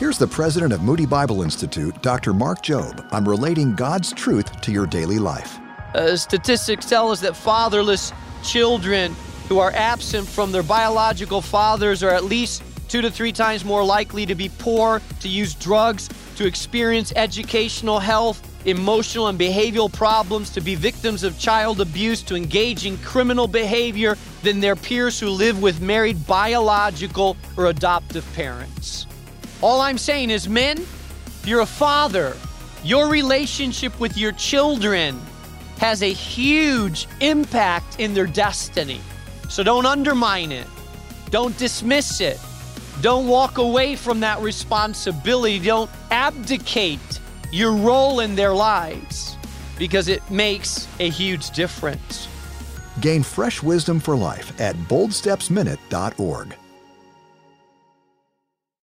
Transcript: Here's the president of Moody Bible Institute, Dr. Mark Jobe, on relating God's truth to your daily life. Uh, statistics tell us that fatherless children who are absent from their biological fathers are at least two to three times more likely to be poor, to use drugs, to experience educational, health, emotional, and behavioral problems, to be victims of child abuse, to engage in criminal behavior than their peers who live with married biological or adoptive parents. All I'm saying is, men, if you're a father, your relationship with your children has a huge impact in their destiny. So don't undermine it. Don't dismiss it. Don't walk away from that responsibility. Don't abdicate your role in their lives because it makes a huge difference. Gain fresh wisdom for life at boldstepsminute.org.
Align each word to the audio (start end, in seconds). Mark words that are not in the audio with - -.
Here's 0.00 0.16
the 0.16 0.26
president 0.26 0.72
of 0.72 0.80
Moody 0.80 1.04
Bible 1.04 1.42
Institute, 1.42 2.00
Dr. 2.00 2.32
Mark 2.32 2.62
Jobe, 2.62 3.06
on 3.12 3.22
relating 3.26 3.74
God's 3.74 4.14
truth 4.14 4.58
to 4.62 4.72
your 4.72 4.86
daily 4.86 5.18
life. 5.18 5.58
Uh, 5.94 6.16
statistics 6.16 6.86
tell 6.86 7.10
us 7.10 7.20
that 7.20 7.36
fatherless 7.36 8.10
children 8.42 9.14
who 9.46 9.58
are 9.58 9.70
absent 9.74 10.26
from 10.26 10.52
their 10.52 10.62
biological 10.62 11.42
fathers 11.42 12.02
are 12.02 12.08
at 12.08 12.24
least 12.24 12.62
two 12.88 13.02
to 13.02 13.10
three 13.10 13.30
times 13.30 13.62
more 13.62 13.84
likely 13.84 14.24
to 14.24 14.34
be 14.34 14.48
poor, 14.56 15.02
to 15.20 15.28
use 15.28 15.54
drugs, 15.54 16.08
to 16.36 16.46
experience 16.46 17.12
educational, 17.14 17.98
health, 17.98 18.40
emotional, 18.66 19.28
and 19.28 19.38
behavioral 19.38 19.92
problems, 19.92 20.48
to 20.48 20.62
be 20.62 20.76
victims 20.76 21.24
of 21.24 21.38
child 21.38 21.78
abuse, 21.78 22.22
to 22.22 22.36
engage 22.36 22.86
in 22.86 22.96
criminal 23.04 23.46
behavior 23.46 24.16
than 24.42 24.60
their 24.60 24.76
peers 24.76 25.20
who 25.20 25.28
live 25.28 25.60
with 25.60 25.82
married 25.82 26.26
biological 26.26 27.36
or 27.58 27.66
adoptive 27.66 28.24
parents. 28.32 29.06
All 29.62 29.80
I'm 29.80 29.98
saying 29.98 30.30
is, 30.30 30.48
men, 30.48 30.78
if 30.78 31.42
you're 31.44 31.60
a 31.60 31.66
father, 31.66 32.36
your 32.82 33.08
relationship 33.08 33.98
with 34.00 34.16
your 34.16 34.32
children 34.32 35.20
has 35.78 36.02
a 36.02 36.12
huge 36.12 37.06
impact 37.20 38.00
in 38.00 38.14
their 38.14 38.26
destiny. 38.26 39.00
So 39.48 39.62
don't 39.62 39.86
undermine 39.86 40.52
it. 40.52 40.66
Don't 41.30 41.56
dismiss 41.58 42.20
it. 42.20 42.38
Don't 43.00 43.26
walk 43.26 43.58
away 43.58 43.96
from 43.96 44.20
that 44.20 44.40
responsibility. 44.40 45.58
Don't 45.58 45.90
abdicate 46.10 47.20
your 47.52 47.72
role 47.72 48.20
in 48.20 48.34
their 48.34 48.54
lives 48.54 49.36
because 49.78 50.08
it 50.08 50.28
makes 50.30 50.86
a 51.00 51.08
huge 51.08 51.50
difference. 51.50 52.28
Gain 53.00 53.22
fresh 53.22 53.62
wisdom 53.62 54.00
for 54.00 54.16
life 54.16 54.58
at 54.60 54.76
boldstepsminute.org. 54.76 56.54